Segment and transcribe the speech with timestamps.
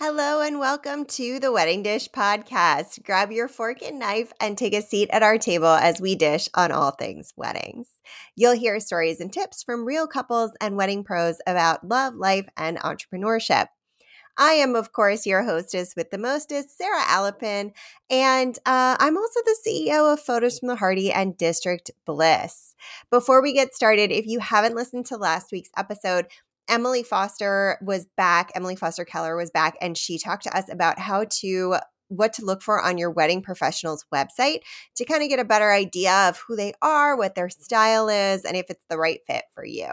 [0.00, 3.02] Hello and welcome to the Wedding Dish Podcast.
[3.02, 6.48] Grab your fork and knife and take a seat at our table as we dish
[6.54, 7.88] on all things weddings.
[8.36, 12.78] You'll hear stories and tips from real couples and wedding pros about love, life, and
[12.78, 13.66] entrepreneurship.
[14.36, 17.72] I am, of course, your hostess with the mostest, Sarah Alapin,
[18.08, 22.76] and uh, I'm also the CEO of Photos from the Harty and District Bliss.
[23.10, 26.26] Before we get started, if you haven't listened to last week's episode,
[26.68, 28.50] Emily Foster was back.
[28.54, 31.76] Emily Foster Keller was back, and she talked to us about how to
[32.08, 34.60] what to look for on your wedding professional's website
[34.96, 38.44] to kind of get a better idea of who they are, what their style is,
[38.44, 39.88] and if it's the right fit for you.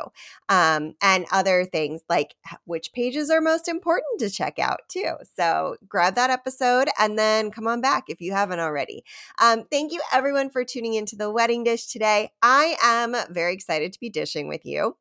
[0.50, 2.36] Um, and other things like
[2.66, 5.12] which pages are most important to check out, too.
[5.38, 9.04] So grab that episode and then come on back if you haven't already.
[9.42, 12.32] Um, thank you, everyone, for tuning into the wedding dish today.
[12.42, 14.96] I am very excited to be dishing with you.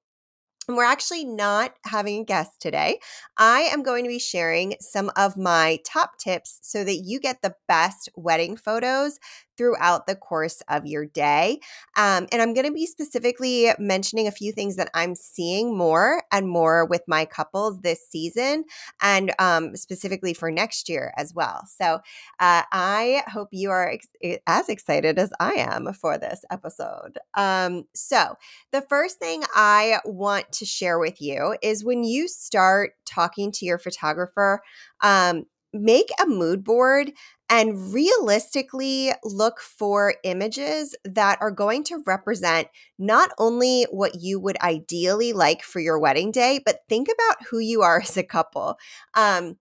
[0.66, 2.98] And we're actually not having a guest today.
[3.36, 7.42] I am going to be sharing some of my top tips so that you get
[7.42, 9.18] the best wedding photos
[9.56, 11.60] throughout the course of your day.
[11.96, 16.22] Um, and I'm going to be specifically mentioning a few things that I'm seeing more
[16.32, 18.64] and more with my couples this season
[19.00, 21.66] and um, specifically for next year as well.
[21.66, 22.00] So
[22.40, 27.18] uh, I hope you are ex- as excited as I am for this episode.
[27.34, 28.36] Um, so
[28.72, 33.64] the first thing I want to share with you is when you start talking to
[33.64, 34.60] your photographer,
[35.00, 35.44] um,
[35.74, 37.12] make a mood board
[37.50, 44.58] and realistically look for images that are going to represent not only what you would
[44.62, 48.76] ideally like for your wedding day, but think about who you are as a couple.
[49.14, 49.56] Um,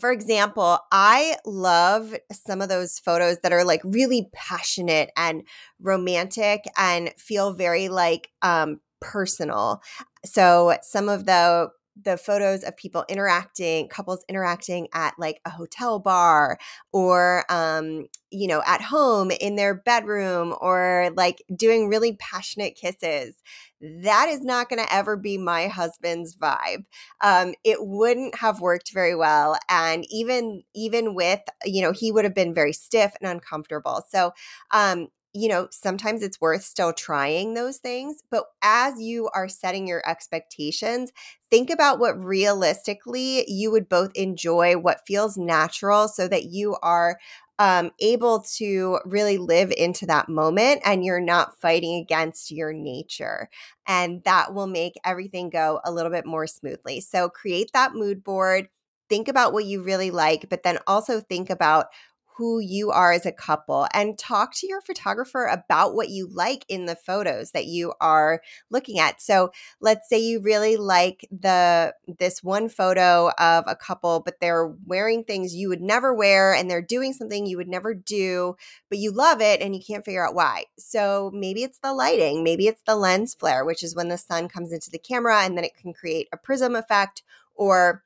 [0.00, 5.42] for example, I love some of those photos that are like really passionate and
[5.80, 9.82] romantic and feel very like um, personal.
[10.24, 11.68] So some of the
[12.00, 16.58] the photos of people interacting, couples interacting at like a hotel bar
[16.92, 23.34] or, um, you know, at home in their bedroom or like doing really passionate kisses.
[23.80, 26.84] That is not going to ever be my husband's vibe.
[27.20, 32.24] Um, it wouldn't have worked very well, and even even with you know he would
[32.24, 34.04] have been very stiff and uncomfortable.
[34.08, 34.32] So
[34.70, 38.22] um, you know, sometimes it's worth still trying those things.
[38.30, 41.10] But as you are setting your expectations,
[41.50, 47.18] think about what realistically you would both enjoy, what feels natural, so that you are
[47.58, 53.48] um, able to really live into that moment and you're not fighting against your nature.
[53.86, 57.00] And that will make everything go a little bit more smoothly.
[57.00, 58.68] So create that mood board.
[59.08, 61.86] Think about what you really like, but then also think about
[62.36, 66.64] who you are as a couple and talk to your photographer about what you like
[66.68, 69.20] in the photos that you are looking at.
[69.20, 74.74] So, let's say you really like the this one photo of a couple but they're
[74.86, 78.56] wearing things you would never wear and they're doing something you would never do,
[78.88, 80.64] but you love it and you can't figure out why.
[80.78, 84.48] So, maybe it's the lighting, maybe it's the lens flare, which is when the sun
[84.48, 87.22] comes into the camera and then it can create a prism effect
[87.54, 88.02] or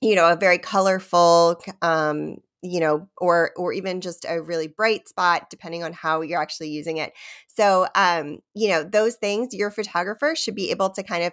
[0.00, 5.06] you know a very colorful um, you know or or even just a really bright
[5.06, 7.12] spot depending on how you're actually using it.
[7.46, 11.32] So um you know those things your photographer should be able to kind of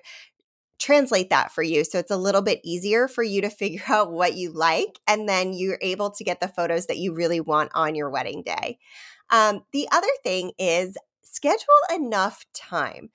[0.78, 1.84] translate that for you.
[1.84, 5.30] So it's a little bit easier for you to figure out what you like and
[5.30, 8.78] then you're able to get the photos that you really want on your wedding day.
[9.30, 13.10] Um, the other thing is schedule enough time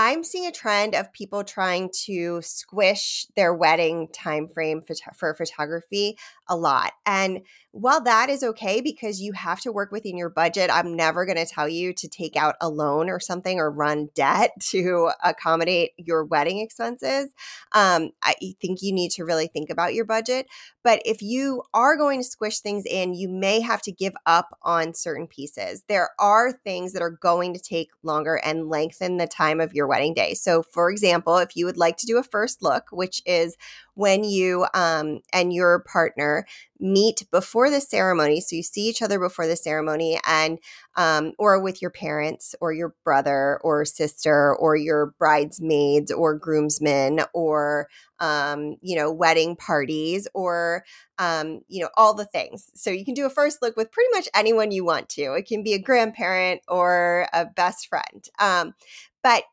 [0.00, 5.34] I'm seeing a trend of people trying to squish their wedding time frame for, for
[5.34, 6.16] photography
[6.48, 6.92] a lot.
[7.04, 7.40] And
[7.72, 11.36] while that is okay because you have to work within your budget, I'm never going
[11.36, 15.90] to tell you to take out a loan or something or run debt to accommodate
[15.96, 17.32] your wedding expenses.
[17.72, 20.46] Um, I think you need to really think about your budget.
[20.88, 24.56] But if you are going to squish things in, you may have to give up
[24.62, 25.84] on certain pieces.
[25.86, 29.86] There are things that are going to take longer and lengthen the time of your
[29.86, 30.32] wedding day.
[30.32, 33.54] So, for example, if you would like to do a first look, which is
[33.96, 36.46] when you um, and your partner
[36.80, 38.40] meet before the ceremony.
[38.40, 40.58] So you see each other before the ceremony, and
[40.94, 47.22] um, or with your parents, or your brother, or sister, or your bridesmaids, or groomsmen,
[47.34, 47.88] or
[48.20, 50.84] um, you know, wedding parties, or
[51.18, 52.70] um, you know, all the things.
[52.74, 55.34] So you can do a first look with pretty much anyone you want to.
[55.34, 58.28] It can be a grandparent or a best friend.
[58.38, 58.74] Um,
[59.22, 59.44] but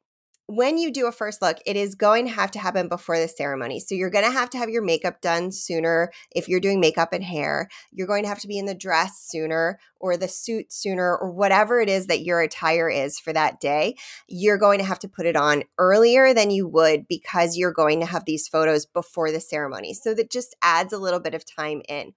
[0.47, 3.27] when you do a first look, it is going to have to happen before the
[3.27, 3.79] ceremony.
[3.79, 7.13] So you're going to have to have your makeup done sooner if you're doing makeup
[7.13, 7.67] and hair.
[7.91, 11.31] You're going to have to be in the dress sooner or the suit sooner or
[11.31, 13.95] whatever it is that your attire is for that day.
[14.27, 17.99] You're going to have to put it on earlier than you would because you're going
[18.01, 19.95] to have these photos before the ceremony.
[19.95, 22.13] So that just adds a little bit of time in.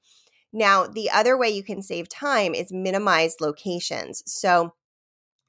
[0.52, 4.22] Now, the other way you can save time is minimize locations.
[4.26, 4.74] So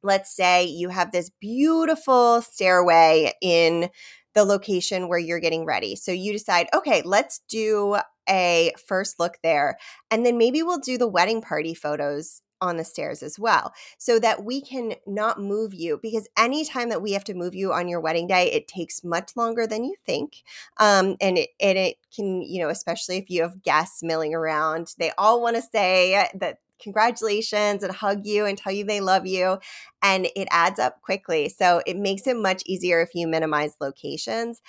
[0.03, 3.89] let's say you have this beautiful stairway in
[4.35, 5.95] the location where you're getting ready.
[5.95, 7.97] So you decide, okay, let's do
[8.29, 9.77] a first look there.
[10.11, 14.19] And then maybe we'll do the wedding party photos on the stairs as well so
[14.19, 17.87] that we can not move you because anytime that we have to move you on
[17.87, 20.43] your wedding day it takes much longer than you think
[20.77, 24.93] um, and it and it can you know especially if you have guests milling around
[24.97, 29.25] they all want to say that congratulations and hug you and tell you they love
[29.25, 29.59] you
[30.01, 31.49] and it adds up quickly.
[31.49, 34.61] So it makes it much easier if you minimize locations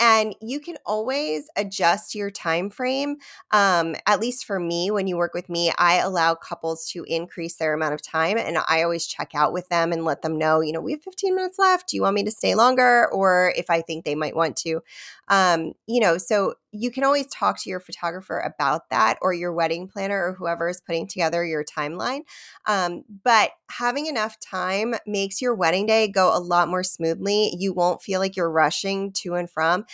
[0.00, 3.16] and you can always adjust your time frame
[3.52, 7.56] um, at least for me when you work with me i allow couples to increase
[7.56, 10.60] their amount of time and i always check out with them and let them know
[10.60, 11.88] you know we have 15 minutes left.
[11.88, 13.08] Do you want me to stay longer?
[13.12, 14.80] or if i think they might want to.
[15.28, 19.52] Um, you know so you can always talk to your photographer about that or your
[19.52, 22.20] wedding planner or whoever is putting together your timeline.
[22.66, 27.54] Um, but having enough time makes your wedding day go a lot more smoothly.
[27.58, 29.84] You won't feel like you're rushing to and from.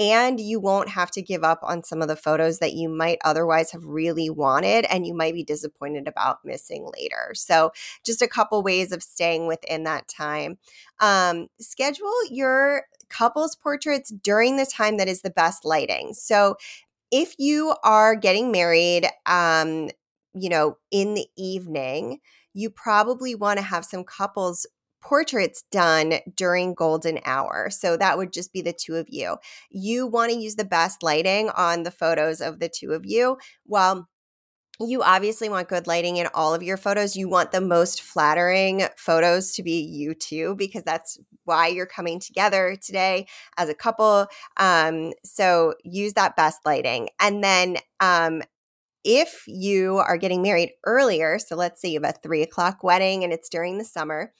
[0.00, 3.18] And you won't have to give up on some of the photos that you might
[3.24, 7.32] otherwise have really wanted and you might be disappointed about missing later.
[7.34, 7.72] So,
[8.06, 10.58] just a couple ways of staying within that time.
[11.00, 16.14] Um, schedule your couples portraits during the time that is the best lighting.
[16.14, 16.56] So
[17.10, 19.90] if you are getting married, um,
[20.34, 22.20] you know, in the evening,
[22.54, 24.66] you probably want to have some couples
[25.00, 27.70] portraits done during golden hour.
[27.70, 29.36] So that would just be the two of you.
[29.70, 33.38] You want to use the best lighting on the photos of the two of you
[33.64, 34.08] while
[34.80, 37.16] you obviously want good lighting in all of your photos.
[37.16, 42.20] You want the most flattering photos to be you too, because that's why you're coming
[42.20, 43.26] together today
[43.56, 44.26] as a couple.
[44.56, 47.08] Um, so use that best lighting.
[47.20, 48.42] And then um,
[49.04, 53.24] if you are getting married earlier, so let's say you have a three o'clock wedding
[53.24, 54.32] and it's during the summer,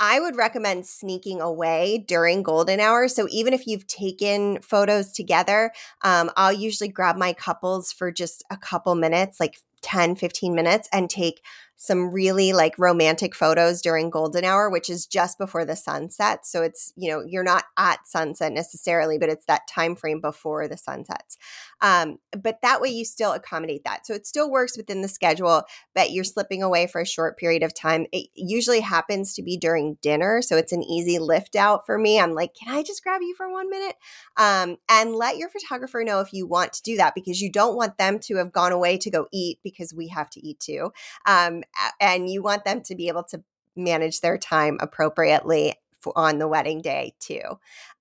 [0.00, 3.08] I would recommend sneaking away during golden hour.
[3.08, 8.44] So even if you've taken photos together, um, I'll usually grab my couples for just
[8.50, 11.42] a couple minutes, like 10, 15 minutes, and take
[11.76, 16.46] some really like romantic photos during golden hour which is just before the sunset.
[16.46, 20.68] So it's you know you're not at sunset necessarily but it's that time frame before
[20.68, 21.36] the sun sets
[21.80, 24.06] um, but that way you still accommodate that.
[24.06, 27.62] So it still works within the schedule but you're slipping away for a short period
[27.62, 28.06] of time.
[28.12, 32.20] It usually happens to be during dinner so it's an easy lift out for me.
[32.20, 33.96] I'm like can i just grab you for one minute?
[34.36, 37.76] Um, and let your photographer know if you want to do that because you don't
[37.76, 40.92] want them to have gone away to go eat because we have to eat too.
[41.26, 41.63] Um,
[42.00, 43.42] and you want them to be able to
[43.76, 47.40] manage their time appropriately for, on the wedding day too.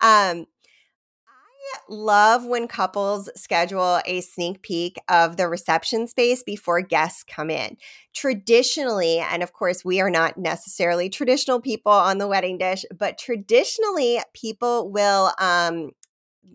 [0.02, 0.46] Um,
[1.28, 7.50] I love when couples schedule a sneak peek of the reception space before guests come
[7.50, 7.78] in.
[8.14, 13.18] Traditionally, and of course, we are not necessarily traditional people on the wedding dish, but
[13.18, 15.92] traditionally, people will um,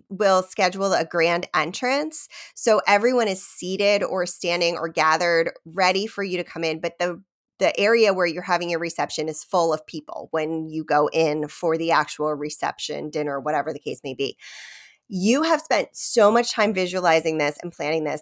[0.08, 2.28] will schedule a grand entrance.
[2.54, 6.98] So everyone is seated or standing or gathered ready for you to come in, but
[6.98, 7.22] the
[7.58, 11.48] the area where you're having your reception is full of people when you go in
[11.48, 14.36] for the actual reception, dinner, whatever the case may be.
[15.08, 18.20] You have spent so much time visualizing this and planning this.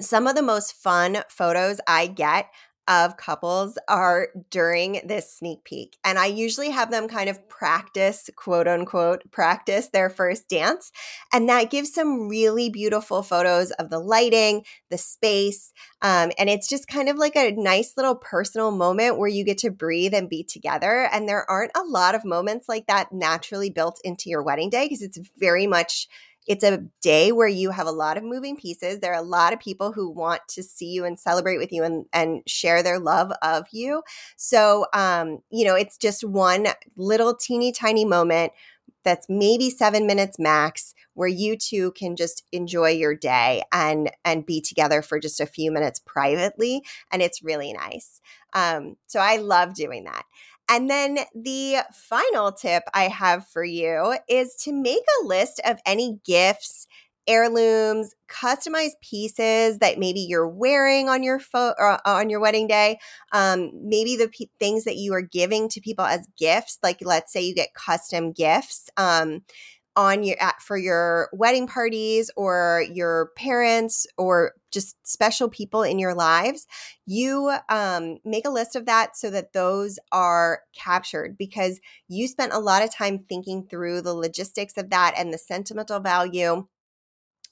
[0.00, 2.48] Some of the most fun photos I get
[2.88, 5.98] of couples are during this sneak peek.
[6.04, 10.90] And I usually have them kind of practice, quote unquote, practice their first dance.
[11.32, 15.72] And that gives some really beautiful photos of the lighting, the space.
[16.00, 19.58] Um, and it's just kind of like a nice little personal moment where you get
[19.58, 21.08] to breathe and be together.
[21.12, 24.86] And there aren't a lot of moments like that naturally built into your wedding day
[24.86, 26.08] because it's very much
[26.48, 29.00] it's a day where you have a lot of moving pieces.
[29.00, 31.84] There are a lot of people who want to see you and celebrate with you
[31.84, 34.02] and, and share their love of you.
[34.36, 38.52] So, um, you know, it's just one little teeny tiny moment
[39.04, 44.44] that's maybe seven minutes max where you two can just enjoy your day and and
[44.44, 48.20] be together for just a few minutes privately and it's really nice
[48.54, 50.24] um, so i love doing that
[50.68, 55.78] and then the final tip I have for you is to make a list of
[55.86, 56.86] any gifts
[57.26, 62.98] heirlooms, customized pieces that maybe you're wearing on your fo- uh, on your wedding day.
[63.32, 67.30] Um, maybe the p- things that you are giving to people as gifts, like let's
[67.30, 68.88] say you get custom gifts.
[68.96, 69.42] Um,
[69.98, 75.98] on your at, for your wedding parties or your parents or just special people in
[75.98, 76.68] your lives
[77.04, 82.52] you um, make a list of that so that those are captured because you spent
[82.52, 86.64] a lot of time thinking through the logistics of that and the sentimental value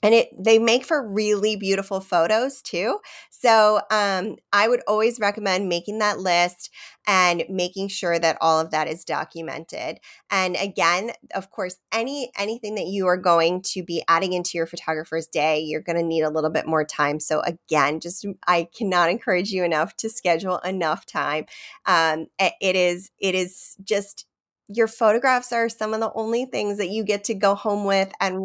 [0.03, 2.99] and it they make for really beautiful photos too.
[3.31, 6.71] So um, i would always recommend making that list
[7.07, 9.99] and making sure that all of that is documented.
[10.31, 14.67] And again of course any anything that you are going to be adding into your
[14.67, 17.21] photographer's day you're going to need a little bit more time.
[17.21, 21.47] So again just i cannot encourage you enough to schedule enough time.
[21.87, 24.26] Um, it is it is just
[24.69, 28.12] your photographs are some of the only things that you get to go home with
[28.21, 28.45] and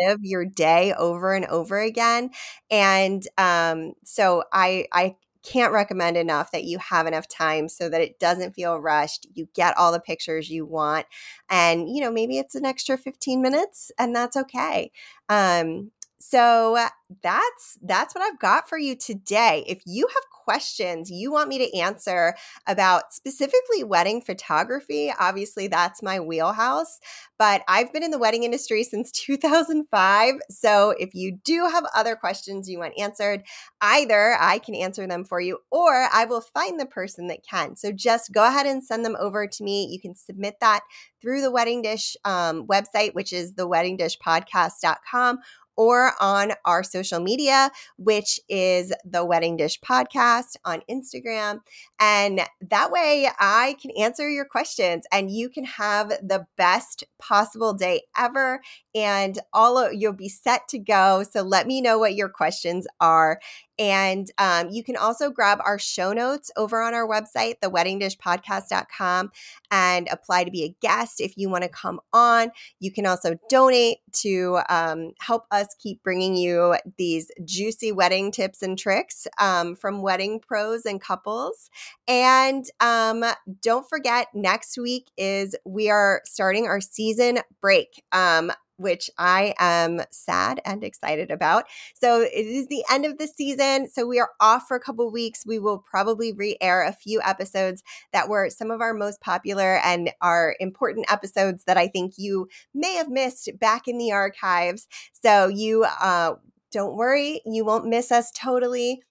[0.00, 2.30] live your day over and over again.
[2.70, 8.00] And um, so I, I can't recommend enough that you have enough time so that
[8.02, 9.26] it doesn't feel rushed.
[9.34, 11.06] You get all the pictures you want.
[11.48, 14.92] And, you know, maybe it's an extra 15 minutes and that's okay.
[15.28, 15.90] Um,
[16.20, 16.86] so
[17.22, 19.64] that's that's what I've got for you today.
[19.66, 22.34] If you have questions you want me to answer
[22.66, 26.98] about specifically wedding photography, obviously that's my wheelhouse,
[27.38, 30.34] but I've been in the wedding industry since 2005.
[30.50, 33.42] So if you do have other questions you want answered,
[33.80, 37.76] either I can answer them for you or I will find the person that can.
[37.76, 39.88] So just go ahead and send them over to me.
[39.90, 40.80] You can submit that
[41.20, 45.38] through the Wedding Dish um, website, which is theweddingdishpodcast.com
[45.80, 51.60] or on our social media, which is the Wedding Dish Podcast on Instagram.
[51.98, 57.72] And that way I can answer your questions and you can have the best possible
[57.72, 58.60] day ever.
[58.94, 61.22] And all of, you'll be set to go.
[61.22, 63.40] So let me know what your questions are.
[63.80, 69.32] And um, you can also grab our show notes over on our website, theweddingdishpodcast.com,
[69.70, 72.50] and apply to be a guest if you want to come on.
[72.78, 78.62] You can also donate to um, help us keep bringing you these juicy wedding tips
[78.62, 81.70] and tricks um, from wedding pros and couples.
[82.08, 83.24] And um,
[83.62, 88.02] don't forget, next week is we are starting our season break.
[88.12, 91.64] Um, which I am sad and excited about.
[91.94, 93.88] So it is the end of the season.
[93.88, 95.44] So we are off for a couple weeks.
[95.46, 97.82] We will probably re air a few episodes
[98.12, 102.48] that were some of our most popular and are important episodes that I think you
[102.74, 104.88] may have missed back in the archives.
[105.12, 106.34] So you, uh,
[106.72, 109.02] don't worry, you won't miss us totally.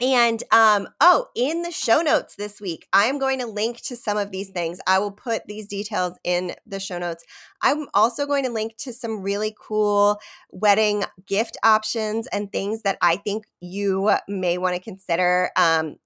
[0.00, 4.16] And um, oh, in the show notes this week, I'm going to link to some
[4.16, 4.80] of these things.
[4.86, 7.24] I will put these details in the show notes.
[7.60, 10.18] I'm also going to link to some really cool
[10.50, 15.96] wedding gift options and things that I think you may want to consider um,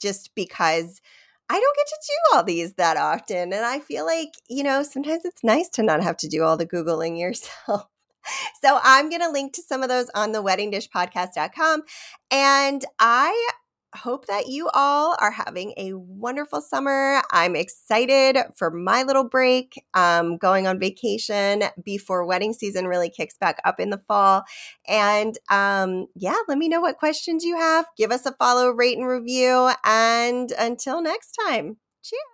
[0.00, 1.00] just because.
[1.50, 3.52] I don't get to do all these that often.
[3.52, 6.56] And I feel like, you know, sometimes it's nice to not have to do all
[6.56, 7.86] the Googling yourself.
[8.62, 11.82] So I'm going to link to some of those on the weddingdishpodcast.com.
[12.30, 13.50] And I
[13.96, 17.22] hope that you all are having a wonderful summer.
[17.30, 23.36] I'm excited for my little break, um, going on vacation before wedding season really kicks
[23.38, 24.44] back up in the fall.
[24.88, 27.86] And um, yeah, let me know what questions you have.
[27.96, 29.70] Give us a follow, rate, and review.
[29.84, 32.33] And until next time, cheers.